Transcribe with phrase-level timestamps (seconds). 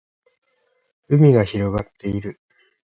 [1.09, 2.39] 海が広がっている